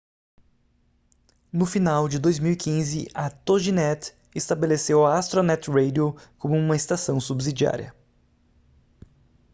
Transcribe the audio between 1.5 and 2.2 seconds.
no final de